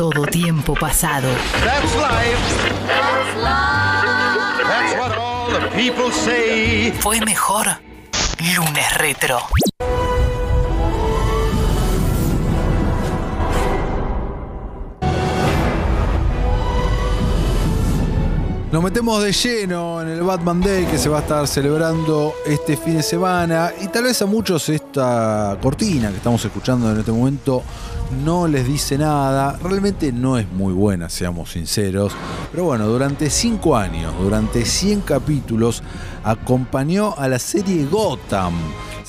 todo 0.00 0.24
tiempo 0.24 0.72
pasado. 0.72 1.28
That's 1.62 1.94
life. 1.94 2.38
That's 4.64 4.98
what 4.98 5.14
all 5.18 5.50
the 5.52 5.68
people 5.76 6.10
say. 6.10 6.90
Fue 7.00 7.20
mejor 7.20 7.66
lunes 8.38 8.96
retro. 8.96 9.40
Nos 18.72 18.84
metemos 18.84 19.20
de 19.20 19.32
lleno 19.32 20.00
en 20.00 20.08
el 20.10 20.22
Batman 20.22 20.60
Day 20.60 20.84
que 20.84 20.96
se 20.96 21.08
va 21.08 21.18
a 21.18 21.20
estar 21.22 21.48
celebrando 21.48 22.34
este 22.46 22.76
fin 22.76 22.98
de 22.98 23.02
semana 23.02 23.72
y 23.80 23.88
tal 23.88 24.04
vez 24.04 24.22
a 24.22 24.26
muchos 24.26 24.68
esta 24.68 25.58
cortina 25.60 26.10
que 26.10 26.18
estamos 26.18 26.44
escuchando 26.44 26.88
en 26.92 27.00
este 27.00 27.10
momento 27.10 27.64
no 28.24 28.46
les 28.46 28.64
dice 28.64 28.96
nada. 28.96 29.58
Realmente 29.60 30.12
no 30.12 30.38
es 30.38 30.48
muy 30.52 30.72
buena, 30.72 31.08
seamos 31.08 31.50
sinceros. 31.50 32.12
Pero 32.52 32.62
bueno, 32.62 32.86
durante 32.86 33.28
5 33.28 33.76
años, 33.76 34.14
durante 34.20 34.64
100 34.64 35.00
capítulos, 35.00 35.82
acompañó 36.22 37.14
a 37.18 37.26
la 37.26 37.40
serie 37.40 37.84
Gotham. 37.86 38.54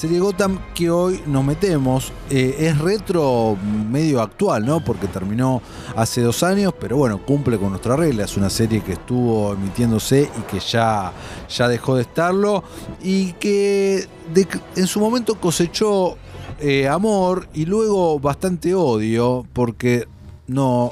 Serie 0.01 0.19
Gotham 0.19 0.57
que 0.73 0.89
hoy 0.89 1.21
nos 1.27 1.45
metemos. 1.45 2.11
eh, 2.31 2.55
es 2.57 2.79
retro 2.79 3.55
medio 3.87 4.19
actual, 4.19 4.65
¿no? 4.65 4.83
Porque 4.83 5.05
terminó 5.05 5.61
hace 5.95 6.21
dos 6.21 6.41
años, 6.41 6.73
pero 6.79 6.97
bueno, 6.97 7.23
cumple 7.23 7.59
con 7.59 7.69
nuestra 7.69 7.95
regla. 7.95 8.23
Es 8.23 8.35
una 8.35 8.49
serie 8.49 8.81
que 8.81 8.93
estuvo 8.93 9.53
emitiéndose 9.53 10.27
y 10.39 10.41
que 10.49 10.59
ya, 10.59 11.13
ya 11.47 11.67
dejó 11.67 11.97
de 11.97 12.01
estarlo. 12.01 12.63
Y 13.03 13.33
que 13.33 14.07
en 14.75 14.87
su 14.87 14.99
momento 14.99 15.35
cosechó 15.35 16.17
eh, 16.59 16.87
amor 16.87 17.47
y 17.53 17.65
luego 17.65 18.19
bastante 18.19 18.73
odio 18.73 19.45
porque 19.53 20.07
no, 20.47 20.91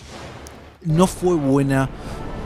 no 0.84 1.08
fue 1.08 1.34
buena 1.34 1.90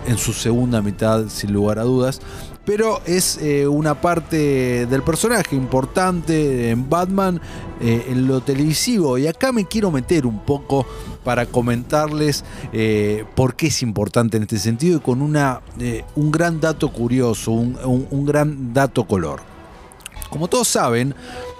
en 0.07 0.17
su 0.17 0.33
segunda 0.33 0.81
mitad, 0.81 1.27
sin 1.29 1.53
lugar 1.53 1.79
a 1.79 1.83
dudas. 1.83 2.21
Pero 2.65 3.01
es 3.05 3.37
eh, 3.41 3.67
una 3.67 3.99
parte 3.99 4.85
del 4.85 5.03
personaje 5.03 5.53
importante 5.55 6.69
en 6.69 6.89
Batman 6.89 7.41
eh, 7.81 8.05
en 8.09 8.25
lo 8.25 8.39
televisivo. 8.41 9.17
Y 9.17 9.27
acá 9.27 9.51
me 9.51 9.65
quiero 9.65 9.91
meter 9.91 10.25
un 10.25 10.39
poco 10.39 10.85
para 11.25 11.45
comentarles 11.45 12.45
eh, 12.71 13.25
por 13.35 13.55
qué 13.55 13.67
es 13.67 13.81
importante 13.81 14.37
en 14.37 14.43
este 14.43 14.59
sentido 14.59 14.97
y 14.97 15.01
con 15.01 15.21
una, 15.21 15.59
un 16.15 16.31
gran 16.31 16.61
dato 16.61 16.91
curioso, 16.91 17.51
un- 17.51 17.77
un- 17.83 18.07
un 18.11 18.25
gran 18.25 18.73
dato 18.73 19.05
color. 19.05 19.41
Como 20.29 20.47
todos 20.47 20.67
saben, 20.67 21.13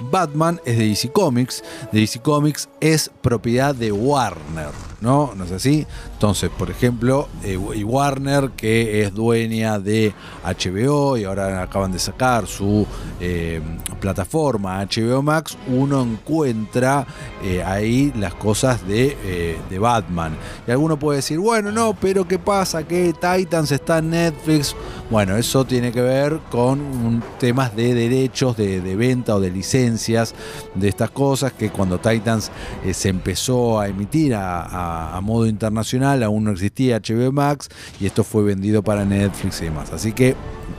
Batman 0.10 0.60
es 0.66 0.78
de 0.78 0.88
DC 0.88 1.12
Comics. 1.12 1.64
DC 1.92 2.22
Comics 2.22 2.70
es 2.80 3.12
propiedad 3.22 3.76
de 3.76 3.92
Warner, 3.92 4.72
¿no? 5.04 5.34
¿No 5.36 5.44
es 5.44 5.52
así? 5.52 5.86
Entonces, 6.14 6.50
por 6.50 6.72
ejemplo, 6.72 7.28
eh, 7.44 7.60
y 7.76 7.84
Warner, 7.84 8.52
que 8.52 9.04
es 9.04 9.14
dueña 9.14 9.78
de 9.78 10.14
HBO 10.44 11.18
y 11.18 11.26
ahora 11.26 11.62
acaban 11.62 11.92
de 11.92 12.00
sacar 12.00 12.48
su 12.48 12.88
eh, 13.20 13.62
plataforma 14.00 14.82
HBO 14.86 15.22
Max, 15.22 15.58
uno 15.68 16.02
encuentra 16.02 17.06
eh, 17.44 17.62
ahí 17.62 18.14
las 18.16 18.34
cosas 18.34 18.88
de, 18.88 19.58
de 19.70 19.80
Batman. 19.80 20.36
Y 20.66 20.72
alguno 20.72 20.98
puede 20.98 21.18
decir, 21.18 21.38
bueno, 21.40 21.72
no, 21.72 21.94
pero 21.94 22.26
¿qué 22.28 22.40
pasa? 22.40 22.88
Que 22.88 23.14
Titans 23.14 23.72
está 23.72 23.98
en 23.98 24.12
Netflix. 24.12 24.76
Bueno, 25.12 25.36
eso 25.36 25.66
tiene 25.66 25.92
que 25.92 26.02
ver 26.02 26.40
con 26.50 27.22
temas 27.40 27.76
de 27.76 27.94
derechos 27.94 28.56
de, 28.56 28.96
venta 28.96 29.36
o 29.36 29.40
de 29.42 29.52
licencias 29.52 30.34
de 30.74 30.88
estas 30.88 31.12
cosas 31.12 31.52
que 31.52 31.70
cuando 31.70 32.00
Titans 32.00 32.50
se 32.94 33.10
empezó 33.10 33.80
a 33.80 33.90
emitir 33.90 34.34
a- 34.34 34.93
a 35.16 35.22
modo 35.22 35.48
internacional 35.48 36.22
aún 36.24 36.44
no 36.46 36.52
existía 36.52 37.00
HBO 37.00 37.32
Max 37.32 37.70
y 38.00 38.06
esto 38.06 38.24
fue 38.24 38.44
vendido 38.44 38.84
para 38.84 39.06
Netflix 39.06 39.62
y 39.62 39.66
demás. 39.66 39.92
Así 39.92 40.14
que 40.14 40.36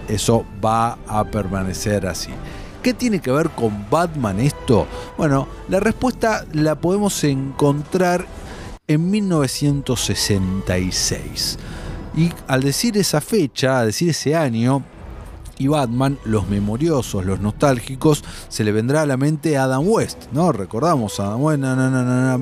eso 0.09 0.45
va 0.65 0.99
a 1.07 1.25
permanecer 1.25 2.07
así. 2.07 2.31
¿Qué 2.83 2.93
tiene 2.93 3.21
que 3.21 3.31
ver 3.31 3.51
con 3.51 3.89
Batman 3.91 4.41
esto? 4.41 4.89
Bueno, 5.17 5.47
la 5.69 5.79
respuesta 5.81 6.45
la 6.53 6.75
podemos 6.75 7.23
encontrar 7.25 8.27
en 8.87 9.11
1966. 9.11 11.59
Y 12.17 12.31
al 12.47 12.63
decir 12.63 12.97
esa 12.99 13.21
fecha, 13.21 13.81
al 13.81 13.87
decir 13.87 14.11
ese 14.11 14.37
año, 14.37 14.85
y 15.59 15.69
Batman, 15.69 16.19
los 16.25 16.49
memoriosos, 16.49 17.25
los 17.25 17.41
nostálgicos, 17.41 18.25
se 18.49 18.65
le 18.65 18.73
vendrá 18.73 19.03
a 19.03 19.07
la 19.07 19.17
mente 19.17 19.57
Adam 19.57 19.87
West, 19.87 20.25
¿no? 20.33 20.53
Recordamos 20.53 21.21
a 21.21 21.27
Adam 21.29 21.43
West, 21.43 21.63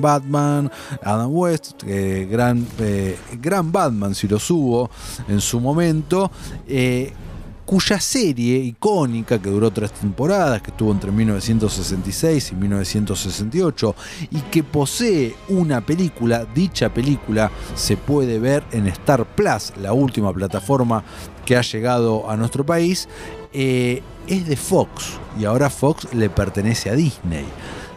Batman, 0.01 0.71
Adam 1.03 1.31
West, 1.31 1.83
eh, 1.85 2.27
gran, 2.29 2.65
eh, 2.79 3.17
gran 3.41 3.71
Batman 3.71 4.15
si 4.15 4.27
lo 4.27 4.39
subo 4.39 4.89
en 5.27 5.41
su 5.41 5.59
momento. 5.59 6.31
eh, 6.67 7.13
cuya 7.65 7.99
serie 7.99 8.57
icónica 8.57 9.41
que 9.41 9.49
duró 9.49 9.71
tres 9.71 9.91
temporadas, 9.93 10.61
que 10.61 10.71
estuvo 10.71 10.91
entre 10.91 11.11
1966 11.11 12.51
y 12.51 12.55
1968, 12.55 13.95
y 14.31 14.39
que 14.41 14.63
posee 14.63 15.35
una 15.49 15.81
película, 15.81 16.45
dicha 16.53 16.93
película 16.93 17.51
se 17.75 17.97
puede 17.97 18.39
ver 18.39 18.63
en 18.71 18.87
Star 18.87 19.25
Plus, 19.25 19.73
la 19.81 19.93
última 19.93 20.33
plataforma 20.33 21.03
que 21.45 21.55
ha 21.55 21.61
llegado 21.61 22.29
a 22.29 22.37
nuestro 22.37 22.65
país, 22.65 23.07
eh, 23.53 24.01
es 24.27 24.47
de 24.47 24.55
Fox, 24.55 25.19
y 25.39 25.45
ahora 25.45 25.69
Fox 25.69 26.13
le 26.13 26.29
pertenece 26.29 26.89
a 26.89 26.95
Disney. 26.95 27.45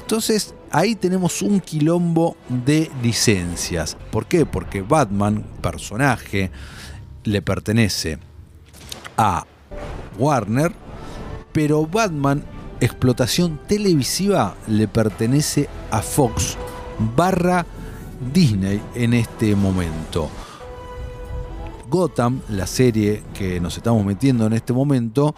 Entonces, 0.00 0.54
ahí 0.70 0.94
tenemos 0.94 1.42
un 1.42 1.60
quilombo 1.60 2.36
de 2.48 2.90
licencias. 3.02 3.96
¿Por 4.10 4.26
qué? 4.26 4.46
Porque 4.46 4.82
Batman, 4.82 5.44
personaje, 5.60 6.50
le 7.24 7.42
pertenece 7.42 8.18
a 9.16 9.44
Warner, 10.18 10.72
pero 11.52 11.86
Batman, 11.86 12.42
explotación 12.80 13.58
televisiva, 13.66 14.54
le 14.66 14.88
pertenece 14.88 15.68
a 15.90 16.02
Fox 16.02 16.56
barra 17.16 17.66
Disney 18.32 18.82
en 18.94 19.14
este 19.14 19.54
momento. 19.56 20.28
Gotham, 21.88 22.40
la 22.48 22.66
serie 22.66 23.22
que 23.34 23.60
nos 23.60 23.76
estamos 23.76 24.04
metiendo 24.04 24.46
en 24.46 24.52
este 24.52 24.72
momento, 24.72 25.34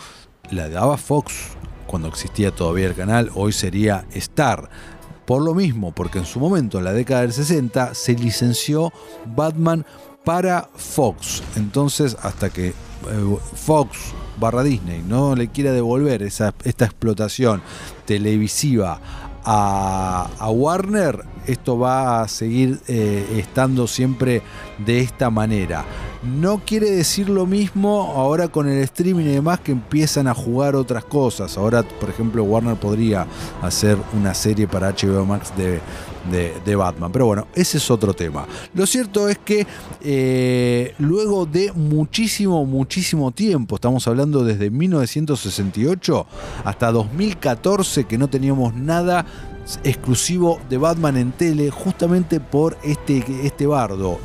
la 0.50 0.68
daba 0.68 0.96
Fox 0.96 1.58
cuando 1.88 2.08
existía 2.08 2.54
todavía 2.54 2.86
el 2.86 2.94
canal, 2.94 3.30
hoy 3.34 3.52
sería 3.52 4.06
Star. 4.12 4.68
Por 5.24 5.42
lo 5.42 5.54
mismo, 5.54 5.92
porque 5.92 6.18
en 6.18 6.24
su 6.24 6.38
momento, 6.38 6.78
en 6.78 6.84
la 6.84 6.92
década 6.92 7.22
del 7.22 7.32
60, 7.32 7.94
se 7.94 8.14
licenció 8.14 8.92
Batman 9.26 9.84
para 10.24 10.68
Fox. 10.74 11.42
Entonces, 11.56 12.16
hasta 12.22 12.50
que 12.50 12.74
Fox 13.54 13.98
barra 14.38 14.62
Disney 14.62 15.02
no 15.06 15.34
le 15.34 15.48
quiera 15.48 15.72
devolver 15.72 16.22
esa, 16.22 16.54
esta 16.64 16.84
explotación 16.84 17.62
televisiva 18.06 19.00
a, 19.44 20.28
a 20.38 20.50
Warner, 20.50 21.24
esto 21.48 21.78
va 21.78 22.22
a 22.22 22.28
seguir 22.28 22.78
eh, 22.86 23.26
estando 23.38 23.86
siempre 23.86 24.42
de 24.78 25.00
esta 25.00 25.30
manera. 25.30 25.84
No 26.22 26.58
quiere 26.64 26.90
decir 26.90 27.28
lo 27.28 27.46
mismo 27.46 28.12
ahora 28.16 28.48
con 28.48 28.68
el 28.68 28.82
streaming 28.82 29.24
y 29.24 29.32
demás 29.32 29.60
que 29.60 29.72
empiezan 29.72 30.26
a 30.26 30.34
jugar 30.34 30.76
otras 30.76 31.04
cosas. 31.04 31.56
Ahora, 31.56 31.82
por 31.82 32.10
ejemplo, 32.10 32.44
Warner 32.44 32.76
podría 32.76 33.26
hacer 33.62 33.96
una 34.12 34.34
serie 34.34 34.66
para 34.66 34.90
HBO 34.90 35.24
Max 35.24 35.52
de, 35.56 35.80
de, 36.64 36.76
Batman. 36.76 37.10
Pero 37.12 37.26
bueno, 37.26 37.46
ese 37.54 37.78
es 37.78 37.90
otro 37.90 38.14
tema. 38.14 38.46
Lo 38.74 38.86
cierto 38.86 39.28
es 39.28 39.38
que 39.38 39.66
eh, 40.02 40.94
luego 40.98 41.46
de 41.46 41.72
muchísimo, 41.72 42.64
muchísimo 42.66 43.30
tiempo, 43.32 43.76
estamos 43.76 44.06
hablando 44.06 44.44
desde 44.44 44.70
1968 44.70 46.26
hasta 46.64 46.92
2014 46.92 48.04
que 48.04 48.18
no 48.18 48.28
teníamos 48.28 48.74
nada 48.74 49.24
exclusivo 49.84 50.60
de 50.68 50.78
Batman 50.78 51.16
en 51.16 51.32
tele 51.32 51.70
justamente 51.70 52.40
por 52.40 52.76
este, 52.82 53.24
este 53.44 53.66
bardo. 53.66 54.18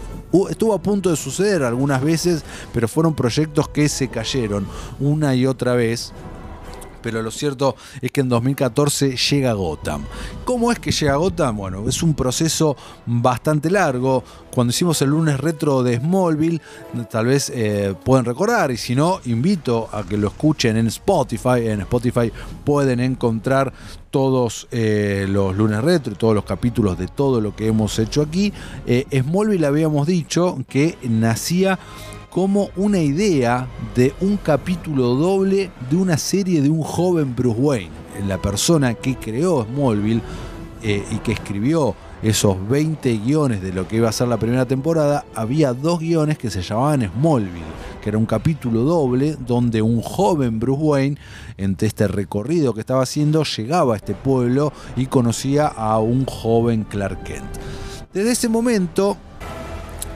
Estuvo 0.50 0.74
a 0.74 0.82
punto 0.82 1.12
de 1.12 1.16
suceder 1.16 1.62
algunas 1.62 2.02
veces, 2.02 2.44
pero 2.74 2.88
fueron 2.88 3.14
proyectos 3.14 3.70
que 3.70 3.88
se 3.88 4.08
cayeron 4.08 4.66
una 5.00 5.36
y 5.36 5.46
otra 5.46 5.76
vez. 5.76 6.12
Pero 7.04 7.22
lo 7.22 7.30
cierto 7.30 7.76
es 8.02 8.12
que 8.12 8.22
en 8.22 8.30
2014 8.30 9.16
llega 9.16 9.54
Gotham. 9.54 10.06
¿Cómo 10.46 10.72
es 10.72 10.80
que 10.80 10.92
llega 10.92 11.16
Gotham? 11.18 11.58
Bueno, 11.58 11.88
es 11.88 12.02
un 12.02 12.16
proceso 12.16 12.76
bastante 13.06 13.70
largo. 13.70 14.24
Cuando 14.52 14.72
hicimos 14.72 15.02
el 15.02 15.10
lunes 15.10 15.40
retro 15.40 15.84
de 15.84 15.98
Smallville, 15.98 16.62
tal 17.10 17.28
vez 17.28 17.52
eh, 17.54 17.94
pueden 18.04 18.26
recordar, 18.26 18.72
y 18.72 18.78
si 18.78 18.96
no, 18.96 19.20
invito 19.26 19.90
a 19.92 20.04
que 20.04 20.18
lo 20.18 20.28
escuchen 20.28 20.78
en 20.78 20.88
Spotify. 20.88 21.68
En 21.68 21.82
Spotify 21.82 22.32
pueden 22.64 23.00
encontrar 23.00 23.74
todos 24.14 24.68
eh, 24.70 25.26
los 25.28 25.58
lunes 25.58 25.84
retro 25.84 26.14
y 26.14 26.16
todos 26.16 26.36
los 26.36 26.46
capítulos 26.46 27.00
de 27.00 27.08
todo 27.08 27.42
lo 27.42 27.56
que 27.56 27.68
hemos 27.68 27.98
hecho 27.98 28.22
aquí. 28.22 28.54
Eh, 28.86 29.06
Smallville 29.12 29.66
habíamos 29.66 30.06
dicho 30.06 30.60
que 30.70 30.98
nacía 31.02 31.80
como 32.34 32.72
una 32.76 32.98
idea 32.98 33.68
de 33.94 34.16
un 34.20 34.38
capítulo 34.38 35.14
doble 35.14 35.70
de 35.92 35.96
una 35.96 36.18
serie 36.18 36.64
de 36.64 36.70
un 36.70 36.82
joven 36.82 37.36
Bruce 37.36 37.60
Wayne. 37.60 37.92
La 38.28 38.42
persona 38.42 38.96
que 38.96 39.16
creó 39.16 39.66
Smallville 39.66 40.22
eh, 40.82 41.04
y 41.12 41.18
que 41.18 41.34
escribió 41.34 41.96
esos 42.24 42.58
20 42.68 43.18
guiones 43.20 43.62
de 43.62 43.72
lo 43.72 43.88
que 43.88 43.98
iba 43.98 44.10
a 44.10 44.12
ser 44.12 44.30
la 44.30 44.38
primera 44.38 44.66
temporada, 44.66 45.26
había 45.36 45.74
dos 45.74 46.00
guiones 46.00 46.40
que 46.40 46.50
se 46.50 46.64
llamaban 46.64 47.02
Smallville, 47.02 47.72
que 48.02 48.10
era 48.10 48.18
un 48.18 48.26
capítulo 48.26 48.82
doble 48.82 49.38
donde 49.40 49.84
un 49.84 50.02
joven 50.02 50.60
Bruce 50.60 50.82
Wayne, 50.82 51.18
entre 51.58 51.88
este 51.88 52.08
recorrido 52.08 52.74
que 52.74 52.80
estaba 52.80 53.04
haciendo, 53.04 53.44
llegaba 53.44 53.94
a 53.94 53.98
este 53.98 54.16
pueblo 54.16 54.74
y 54.96 55.06
conocía 55.06 55.68
a 55.68 56.00
un 56.00 56.26
joven 56.26 56.84
Clark 56.86 57.26
Kent. 57.26 57.46
Desde 58.12 58.32
ese 58.32 58.50
momento 58.50 59.18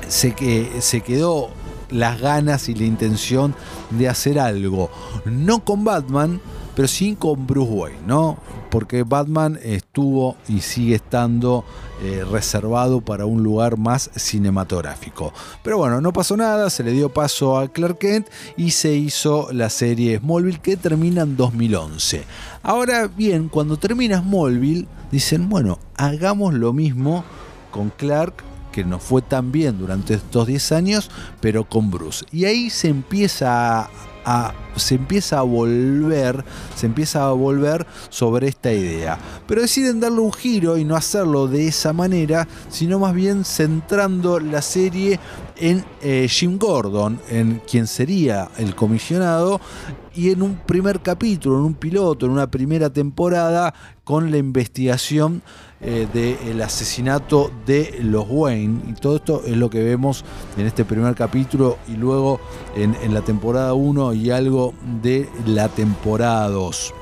se, 0.08 0.34
que, 0.34 0.68
se 0.80 1.02
quedó 1.02 1.50
las 1.90 2.20
ganas 2.20 2.70
y 2.70 2.76
la 2.76 2.86
intención 2.86 3.56
de 3.92 4.10
hacer 4.10 4.40
algo, 4.40 4.90
no 5.26 5.64
con 5.64 5.84
Batman, 5.84 6.42
pero 6.76 6.88
sí 6.88 7.16
con 7.18 7.48
Bruce 7.48 7.72
Wayne, 7.72 8.00
¿no? 8.06 8.38
Porque 8.70 9.02
Batman 9.02 9.58
estuvo 9.64 10.36
y 10.48 10.60
sigue 10.60 10.94
estando 10.96 11.66
eh, 12.04 12.24
reservado 12.30 13.02
para 13.02 13.26
un 13.26 13.42
lugar 13.42 13.78
más 13.78 14.12
cinematográfico. 14.16 15.34
Pero 15.64 15.80
bueno, 15.80 16.02
no 16.02 16.14
pasó 16.14 16.38
nada, 16.38 16.70
se 16.70 16.84
le 16.84 16.92
dio 16.92 17.10
paso 17.12 17.58
a 17.58 17.68
Clark 17.70 17.98
Kent 17.98 18.28
y 18.58 18.70
se 18.70 18.94
hizo 18.94 19.52
la 19.52 19.72
serie 19.72 20.20
Smallville 20.20 20.60
que 20.60 20.78
termina 20.78 21.24
en 21.24 21.36
2011. 21.36 22.24
Ahora 22.62 23.08
bien, 23.08 23.50
cuando 23.50 23.78
termina 23.78 24.22
Smallville, 24.22 24.88
dicen, 25.12 25.50
bueno, 25.50 25.80
hagamos 25.96 26.54
lo 26.54 26.74
mismo 26.74 27.24
con 27.72 27.90
Clark 27.90 28.44
que 28.78 28.84
nos 28.84 29.02
fue 29.02 29.24
tan 29.24 29.52
bien 29.52 29.80
durante 29.80 30.14
estos 30.14 30.46
10 30.46 30.72
años, 30.72 31.10
pero 31.42 31.64
con 31.64 31.90
Bruce. 31.90 32.24
Y 32.32 32.46
ahí 32.46 32.70
se 32.70 32.90
empieza 32.90 33.80
a, 33.82 33.90
a, 34.24 34.54
se 34.76 34.94
empieza 34.94 35.40
a 35.40 35.42
volver, 35.42 36.46
se 36.76 36.86
empieza 36.86 37.26
a 37.26 37.32
volver 37.32 37.88
sobre 38.10 38.48
esta 38.48 38.72
idea. 38.72 39.18
Pero 39.48 39.62
deciden 39.62 40.00
darle 40.00 40.20
un 40.20 40.32
giro 40.32 40.78
y 40.78 40.86
no 40.86 40.96
hacerlo 40.96 41.48
de 41.48 41.68
esa 41.68 41.92
manera, 41.92 42.48
sino 42.70 43.00
más 43.00 43.16
bien 43.16 43.46
centrando 43.46 44.40
la 44.40 44.62
serie 44.62 45.20
en 45.56 45.84
eh, 46.04 46.28
Jim 46.30 46.60
Gordon, 46.60 47.20
en 47.30 47.64
quien 47.68 47.88
sería 47.88 48.48
el 48.60 48.76
comisionado, 48.76 49.60
y 50.14 50.30
en 50.30 50.44
un 50.44 50.58
primer 50.58 51.02
capítulo, 51.02 51.58
en 51.58 51.64
un 51.64 51.74
piloto, 51.74 52.28
en 52.28 52.32
una 52.32 52.46
primera 52.46 52.92
temporada, 52.92 53.74
con 54.04 54.30
la 54.30 54.38
investigación 54.38 55.42
eh, 55.82 56.08
del 56.14 56.62
asesinato 56.62 57.52
de 57.66 58.00
los 58.02 58.26
Wayne. 58.28 58.82
Y 58.90 58.94
todo 58.94 59.18
esto 59.18 59.44
es 59.46 59.56
lo 59.56 59.70
que 59.70 59.84
vemos 59.84 60.26
en 60.58 60.66
este 60.66 60.86
primer 60.86 61.16
capítulo 61.16 61.78
y 61.88 61.96
luego 61.96 62.40
en, 62.76 62.96
en 63.04 63.14
la 63.14 63.22
temporada 63.22 63.74
1 63.74 64.14
y 64.14 64.32
algo 64.32 64.74
de 65.02 65.30
la 65.46 65.70
temporada 65.70 66.50
2. 66.50 66.94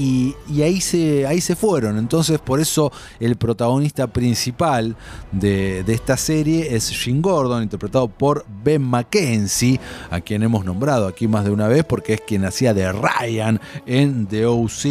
Y, 0.00 0.36
ahí, 0.62 0.80
se, 0.80 1.26
ahí 1.26 1.40
se 1.40 1.56
fueron. 1.56 1.98
Entonces, 1.98 2.38
por 2.38 2.60
eso 2.60 2.92
el 3.18 3.34
protagonista 3.34 4.06
principal 4.06 4.94
de, 5.32 5.82
de, 5.82 5.92
esta 5.92 6.16
serie 6.16 6.76
es 6.76 6.88
Jim 6.90 7.20
Gordon, 7.20 7.64
interpretado 7.64 8.06
por 8.06 8.46
Ben 8.62 8.80
McKenzie, 8.80 9.80
a 10.08 10.20
quien 10.20 10.44
hemos 10.44 10.64
nombrado 10.64 11.08
aquí 11.08 11.26
más 11.26 11.44
de 11.44 11.50
una 11.50 11.66
vez, 11.66 11.82
porque 11.82 12.14
es 12.14 12.20
quien 12.20 12.44
hacía 12.44 12.72
de 12.74 12.92
Ryan 12.92 13.60
en 13.86 14.28
The 14.28 14.46
OC. 14.46 14.84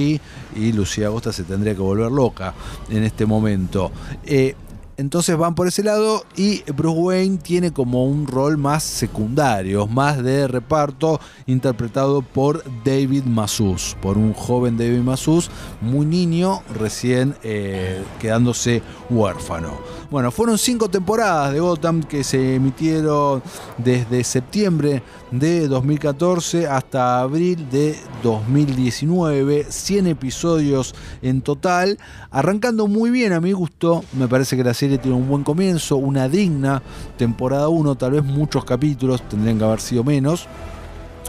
Y 0.57 0.73
Lucía 0.73 1.07
Agosta 1.07 1.31
se 1.31 1.45
tendría 1.45 1.73
que 1.73 1.81
volver 1.81 2.11
loca 2.11 2.53
en 2.89 3.03
este 3.03 3.25
momento. 3.25 3.93
Eh, 4.25 4.55
entonces 4.97 5.37
van 5.37 5.55
por 5.55 5.67
ese 5.67 5.83
lado 5.83 6.25
y 6.35 6.63
Bruce 6.71 6.99
Wayne 6.99 7.37
tiene 7.37 7.71
como 7.71 8.05
un 8.05 8.27
rol 8.27 8.57
más 8.57 8.83
secundario, 8.83 9.85
más 9.87 10.23
de 10.23 10.47
reparto, 10.47 11.19
interpretado 11.45 12.23
por 12.23 12.63
David 12.83 13.23
Masus, 13.23 13.95
por 14.01 14.17
un 14.17 14.33
joven 14.33 14.77
David 14.77 15.01
Masus, 15.01 15.51
muy 15.81 16.05
niño, 16.05 16.63
recién 16.79 17.35
eh, 17.43 18.03
quedándose 18.19 18.81
huérfano. 19.09 19.73
Bueno, 20.09 20.31
fueron 20.31 20.57
cinco 20.57 20.87
temporadas 20.87 21.51
de 21.51 21.59
Gotham 21.59 22.01
que 22.01 22.23
se 22.23 22.55
emitieron 22.55 23.43
desde 23.77 24.23
septiembre 24.23 25.03
de 25.31 25.67
2014 25.67 26.65
hasta 26.65 27.19
abril 27.19 27.69
de 27.69 27.97
2019, 28.23 29.65
100 29.69 30.07
episodios 30.07 30.95
en 31.21 31.41
total, 31.41 31.99
arrancando 32.31 32.87
muy 32.87 33.09
bien 33.09 33.33
a 33.33 33.41
mi 33.41 33.51
gusto, 33.51 34.05
me 34.13 34.29
parece 34.29 34.55
que 34.55 34.63
la 34.63 34.73
serie 34.73 34.97
tiene 34.97 35.17
un 35.17 35.27
buen 35.27 35.43
comienzo, 35.43 35.97
una 35.97 36.29
digna 36.29 36.81
temporada 37.17 37.67
1, 37.67 37.95
tal 37.95 38.11
vez 38.11 38.23
muchos 38.23 38.63
capítulos, 38.63 39.21
tendrían 39.27 39.57
que 39.57 39.65
haber 39.65 39.81
sido 39.81 40.05
menos, 40.05 40.47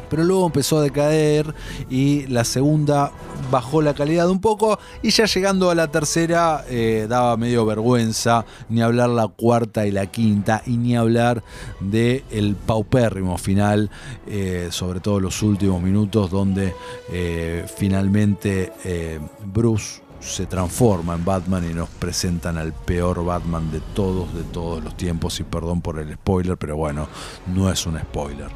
pero 0.09 0.25
luego 0.25 0.47
empezó 0.47 0.79
a 0.79 0.83
decaer 0.83 1.55
y 1.91 2.27
la 2.27 2.45
segunda 2.45 3.13
bajó 3.51 3.83
la 3.83 3.95
calidad 3.95 4.29
un 4.29 4.41
poco 4.41 4.79
y 5.03 5.11
ya 5.11 5.27
llegando 5.27 5.71
a 5.71 5.75
la 5.75 5.89
tercera 5.89 6.65
eh, 6.69 7.07
daba 7.09 7.37
medio 7.37 7.65
vergüenza 7.65 8.45
ni 8.69 8.83
hablar 8.83 9.11
la 9.11 9.29
cuarta 9.29 9.87
y 9.87 9.91
la 9.91 10.07
quinta 10.07 10.63
y 10.67 10.77
ni 10.77 10.97
hablar 10.97 11.43
de 11.81 12.25
el 12.31 12.57
paupérrimo 12.57 13.39
final 13.39 13.91
eh, 14.27 14.69
sobre 14.71 15.01
todo 15.01 15.21
los 15.21 15.43
últimos 15.43 15.83
minutos 15.83 16.31
donde 16.31 16.75
eh, 17.11 17.65
finalmente 17.77 18.73
Bruce 19.47 20.03
se 20.21 20.47
transforma 20.47 21.15
en 21.15 21.25
Batman 21.25 21.69
y 21.71 21.75
nos 21.75 21.89
presentan 21.89 22.59
al 22.59 22.73
peor 22.73 23.25
Batman 23.25 23.71
de 23.71 23.81
todos, 23.95 24.33
de 24.35 24.43
todos 24.45 24.83
los 24.83 24.97
tiempos. 24.97 25.39
Y 25.41 25.45
perdón 25.45 25.81
por 25.81 25.99
el 25.99 26.15
spoiler, 26.15 26.57
pero 26.57 26.77
bueno, 26.77 27.09
no 27.47 27.71
es 27.71 27.87
un 27.87 27.99
spoiler. 27.99 28.49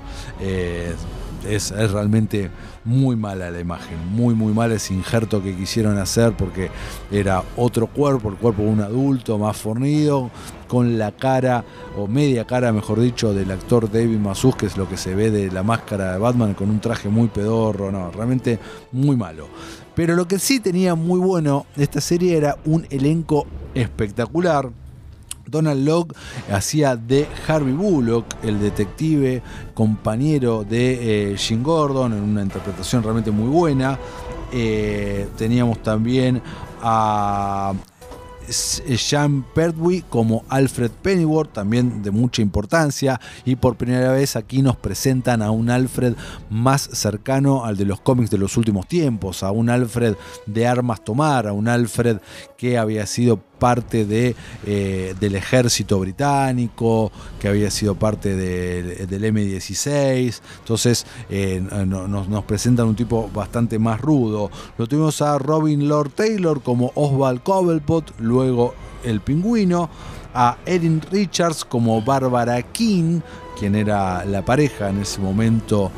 Es, 1.48 1.70
es, 1.70 1.90
realmente 1.90 2.50
muy 2.84 3.16
mala 3.16 3.50
la 3.50 3.60
imagen, 3.60 3.96
muy 4.10 4.34
muy 4.34 4.52
mal 4.52 4.72
ese 4.72 4.94
injerto 4.94 5.42
que 5.42 5.54
quisieron 5.54 5.98
hacer 5.98 6.32
porque 6.32 6.70
era 7.10 7.42
otro 7.56 7.86
cuerpo, 7.86 8.28
el 8.28 8.36
cuerpo 8.36 8.62
de 8.62 8.68
un 8.68 8.80
adulto 8.80 9.38
más 9.38 9.56
fornido, 9.56 10.30
con 10.72 10.98
la 10.98 11.12
cara, 11.12 11.64
o 11.98 12.06
media 12.06 12.46
cara 12.46 12.72
mejor 12.72 12.98
dicho, 12.98 13.34
del 13.34 13.50
actor 13.50 13.92
David 13.92 14.18
Masus, 14.18 14.56
que 14.56 14.66
es 14.66 14.76
lo 14.78 14.88
que 14.88 14.96
se 14.96 15.14
ve 15.14 15.30
de 15.30 15.50
la 15.50 15.62
máscara 15.62 16.12
de 16.12 16.18
Batman 16.18 16.54
con 16.54 16.70
un 16.70 16.80
traje 16.80 17.10
muy 17.10 17.28
pedorro, 17.28 17.92
no, 17.92 18.10
realmente 18.10 18.58
muy 18.90 19.14
malo. 19.14 19.48
Pero 19.94 20.16
lo 20.16 20.26
que 20.26 20.38
sí 20.38 20.60
tenía 20.60 20.94
muy 20.94 21.20
bueno 21.20 21.66
esta 21.76 22.00
serie 22.00 22.36
era 22.36 22.56
un 22.64 22.86
elenco 22.88 23.46
espectacular. 23.74 24.70
Donald 25.52 25.86
Locke 25.86 26.16
hacía 26.50 26.96
de 26.96 27.28
Harvey 27.46 27.74
Bullock, 27.74 28.26
el 28.42 28.58
detective 28.58 29.42
compañero 29.74 30.64
de 30.64 31.32
eh, 31.32 31.36
Jim 31.36 31.62
Gordon, 31.62 32.14
en 32.14 32.22
una 32.22 32.42
interpretación 32.42 33.04
realmente 33.04 33.30
muy 33.30 33.48
buena. 33.48 33.98
Eh, 34.50 35.28
teníamos 35.36 35.82
también 35.82 36.42
a 36.82 37.74
Sean 38.48 39.44
Pertwee 39.54 40.04
como 40.08 40.44
Alfred 40.48 40.90
Pennyworth, 40.90 41.52
también 41.52 42.02
de 42.02 42.10
mucha 42.10 42.42
importancia, 42.42 43.20
y 43.44 43.56
por 43.56 43.76
primera 43.76 44.12
vez 44.12 44.36
aquí 44.36 44.62
nos 44.62 44.76
presentan 44.76 45.42
a 45.42 45.50
un 45.50 45.70
Alfred 45.70 46.14
más 46.50 46.82
cercano 46.92 47.64
al 47.64 47.76
de 47.76 47.84
los 47.84 48.00
cómics 48.00 48.30
de 48.30 48.38
los 48.38 48.56
últimos 48.56 48.86
tiempos, 48.88 49.42
a 49.42 49.50
un 49.50 49.70
Alfred 49.70 50.16
de 50.46 50.66
armas 50.66 51.04
tomar, 51.04 51.46
a 51.46 51.52
un 51.52 51.68
Alfred 51.68 52.18
que 52.56 52.78
había 52.78 53.06
sido 53.06 53.40
parte 53.62 54.04
de, 54.04 54.34
eh, 54.66 55.14
del 55.20 55.36
ejército 55.36 56.00
británico, 56.00 57.12
que 57.38 57.46
había 57.46 57.70
sido 57.70 57.94
parte 57.94 58.34
de, 58.34 59.06
del 59.06 59.22
M16. 59.22 60.40
Entonces 60.58 61.06
eh, 61.30 61.62
nos, 61.86 62.28
nos, 62.28 62.44
presentan 62.44 62.88
un 62.88 62.96
tipo 62.96 63.30
bastante 63.32 63.78
más 63.78 64.00
rudo. 64.00 64.50
Lo 64.78 64.88
tuvimos 64.88 65.22
a 65.22 65.38
Robin 65.38 65.86
Lord 65.86 66.10
Taylor 66.10 66.60
como 66.60 66.90
Oswald 66.96 67.44
Cobblepot, 67.44 68.18
luego 68.18 68.74
el 69.04 69.20
pingüino. 69.20 69.88
A 70.34 70.56
Erin 70.64 71.00
Richards 71.10 71.64
como 71.64 72.00
Barbara 72.00 72.62
King, 72.62 73.20
quien 73.58 73.74
era 73.74 74.24
la 74.24 74.44
pareja 74.44 74.88
en 74.88 75.02
ese 75.02 75.20
momento 75.20 75.90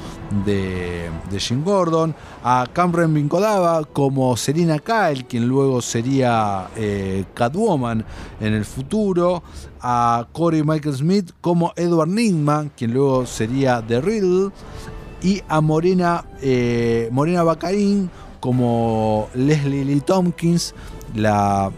de, 0.44 1.10
Jim 1.38 1.62
Gordon, 1.64 2.14
a 2.42 2.66
Cameron 2.72 3.14
Vinkodava 3.14 3.84
como 3.84 4.36
Selina 4.36 4.78
Kyle, 4.78 5.24
quien 5.24 5.46
luego 5.46 5.80
sería 5.80 6.68
eh, 6.76 7.24
Catwoman 7.34 8.04
en 8.40 8.52
el 8.52 8.64
futuro, 8.64 9.42
a 9.80 10.26
Corey 10.32 10.62
Michael 10.62 10.96
Smith 10.96 11.30
como 11.40 11.72
Edward 11.76 12.08
Nigma, 12.08 12.66
quien 12.76 12.92
luego 12.92 13.26
sería 13.26 13.82
The 13.86 14.00
Riddle, 14.00 14.50
y 15.22 15.40
a 15.48 15.60
Morena, 15.60 16.24
eh, 16.42 17.08
Morena 17.10 17.44
como 18.40 19.28
Leslie 19.34 19.86
Lee 19.86 20.00
Tompkins, 20.00 20.74
la 21.14 21.72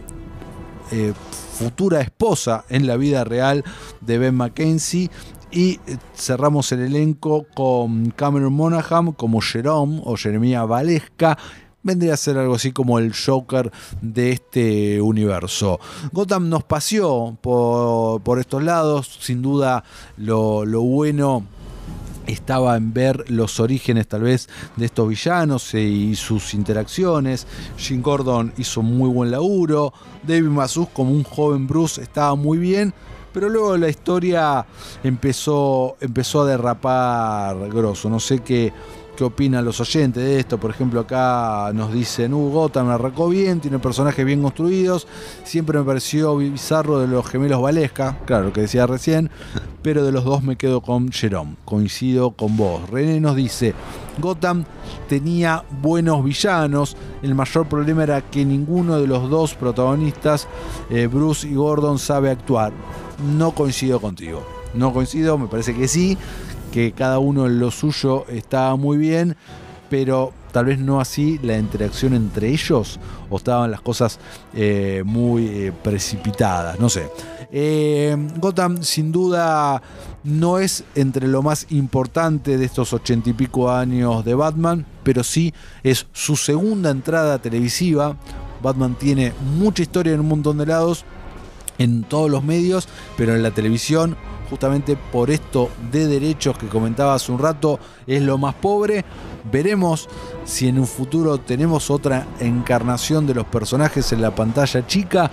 eh, 0.91 1.13
futura 1.59 2.01
esposa 2.01 2.65
en 2.69 2.87
la 2.87 2.97
vida 2.97 3.25
real 3.25 3.65
de 4.01 4.19
Ben 4.19 4.35
McKenzie 4.35 5.11
y 5.51 5.81
cerramos 6.15 6.71
el 6.73 6.81
elenco 6.81 7.47
con 7.55 8.11
Cameron 8.11 8.53
Monaghan 8.53 9.13
como 9.13 9.41
Jerome 9.41 10.01
o 10.05 10.17
Jeremía 10.17 10.65
Valesca. 10.65 11.39
Vendría 11.83 12.15
a 12.15 12.17
ser 12.17 12.37
algo 12.37 12.57
así 12.57 12.73
como 12.73 12.99
el 12.99 13.15
Joker 13.15 13.71
de 14.03 14.33
este 14.33 15.01
universo. 15.01 15.79
Gotham 16.13 16.49
nos 16.49 16.65
paseó 16.65 17.39
por, 17.41 18.21
por 18.23 18.41
estos 18.41 18.63
lados. 18.63 19.19
Sin 19.21 19.41
duda, 19.41 19.85
lo, 20.17 20.65
lo 20.65 20.83
bueno 20.83 21.45
estaba 22.27 22.77
en 22.77 22.93
ver 22.93 23.31
los 23.31 23.61
orígenes 23.61 24.07
tal 24.09 24.23
vez 24.23 24.49
de 24.77 24.87
estos 24.87 25.09
villanos 25.09 25.75
e- 25.75 25.83
y 25.83 26.17
sus 26.17 26.55
interacciones. 26.55 27.47
Jim 27.79 28.03
Gordon 28.03 28.53
hizo 28.59 28.83
muy 28.83 29.09
buen 29.09 29.31
laburo. 29.31 29.93
David 30.23 30.49
Masus 30.49 30.89
como 30.89 31.13
un 31.13 31.25
joven 31.25 31.67
Bruce 31.67 32.03
estaba 32.03 32.35
muy 32.35 32.59
bien. 32.59 32.93
Pero 33.33 33.51
luego 33.51 33.77
la 33.77 33.91
historia 33.91 34.65
empezó, 35.05 35.97
empezó 36.01 36.43
a 36.43 36.47
derrapar 36.47 37.69
grosso. 37.69 38.09
No 38.09 38.19
sé 38.19 38.39
qué, 38.39 38.73
qué 39.17 39.25
opinan 39.25 39.65
los 39.65 39.81
oyentes 39.81 40.23
de 40.23 40.39
esto. 40.39 40.59
Por 40.59 40.71
ejemplo, 40.71 41.01
acá 41.01 41.71
nos 41.75 41.93
dicen, 41.93 42.35
uh, 42.35 42.51
Gotham 42.51 42.91
arrancó 42.91 43.29
bien, 43.29 43.61
tiene 43.61 43.79
personajes 43.79 44.25
bien 44.25 44.43
construidos. 44.43 45.09
Siempre 45.43 45.79
me 45.79 45.85
pareció 45.85 46.37
bizarro 46.37 47.01
de 47.01 47.09
los 47.09 47.27
gemelos 47.27 47.61
Valesca, 47.61 48.19
claro, 48.27 48.45
lo 48.47 48.53
que 48.53 48.61
decía 48.61 48.87
recién. 48.87 49.31
Pero 49.83 50.05
de 50.05 50.13
los 50.13 50.25
dos 50.25 50.43
me 50.43 50.57
quedo 50.57 50.81
con 50.81 51.11
Jerome. 51.11 51.57
Coincido 51.65 52.33
con 52.33 52.57
vos. 52.57 52.89
René 52.91 53.19
nos 53.21 53.35
dice, 53.37 53.75
Gotham 54.19 54.65
tenía 55.09 55.65
buenos 55.83 56.23
villanos. 56.23 56.97
El 57.23 57.35
mayor 57.35 57.69
problema 57.69 58.03
era 58.03 58.21
que 58.21 58.45
ninguno 58.45 59.01
de 59.01 59.07
los 59.07 59.31
dos 59.31 59.55
protagonistas, 59.55 60.47
eh, 60.91 61.07
Bruce 61.07 61.49
y 61.49 61.55
Gordon, 61.55 61.99
sabe 61.99 62.31
actuar. 62.31 62.73
No 63.37 63.53
coincido 63.53 64.01
contigo. 64.01 64.43
No 64.75 64.93
coincido, 64.93 65.39
me 65.39 65.47
parece 65.47 65.75
que 65.75 65.89
sí, 65.89 66.19
que 66.73 66.93
cada 66.93 67.19
uno 67.19 67.47
en 67.47 67.59
lo 67.59 67.71
suyo 67.71 68.27
está 68.29 68.75
muy 68.77 68.97
bien, 68.97 69.37
pero 69.89 70.33
tal 70.53 70.67
vez 70.67 70.79
no 70.79 71.01
así 71.01 71.39
la 71.43 71.59
interacción 71.59 72.15
entre 72.15 72.49
ellos, 72.49 72.99
o 73.31 73.37
estaban 73.37 73.71
las 73.71 73.81
cosas 73.81 74.19
eh, 74.55 75.03
muy 75.05 75.47
eh, 75.47 75.73
precipitadas, 75.83 76.81
no 76.81 76.89
sé. 76.89 77.09
Eh, 77.53 78.17
Gotham 78.39 78.83
sin 78.83 79.13
duda 79.13 79.81
no 80.25 80.59
es 80.59 80.83
entre 80.97 81.29
lo 81.29 81.43
más 81.43 81.67
importante 81.71 82.59
de 82.59 82.65
estos 82.65 82.93
ochenta 82.93 83.31
y 83.31 83.35
pico 83.35 83.71
años 83.71 84.25
de 84.25 84.35
Batman, 84.35 84.85
pero 85.05 85.23
sí 85.23 85.55
es 85.85 86.07
su 86.13 86.35
segunda 86.37 86.91
entrada 86.91 87.39
televisiva. 87.39 88.17
Batman 88.63 88.97
tiene 88.99 89.33
mucha 89.59 89.83
historia 89.83 90.15
en 90.15 90.21
un 90.21 90.29
montón 90.29 90.59
de 90.59 90.67
lados, 90.67 91.05
en 91.79 92.03
todos 92.03 92.31
los 92.31 92.43
medios, 92.43 92.89
pero 93.17 93.35
en 93.35 93.43
la 93.43 93.53
televisión, 93.53 94.17
justamente 94.49 94.97
por 94.97 95.31
esto 95.31 95.71
de 95.91 96.07
derechos 96.07 96.57
que 96.59 96.69
comentaba 96.69 97.15
hace 97.15 97.33
un 97.33 97.39
rato, 97.39 97.79
es 98.07 98.23
lo 98.23 98.39
más 98.39 98.55
pobre. 98.55 99.05
Veremos 99.51 100.09
si 100.45 100.69
en 100.69 100.79
un 100.79 100.87
futuro 100.87 101.39
tenemos 101.39 101.91
otra 101.91 102.27
encarnación 102.41 103.27
de 103.27 103.35
los 103.35 103.45
personajes 103.47 104.13
en 104.13 104.23
la 104.23 104.35
pantalla 104.35 104.87
chica. 104.87 105.31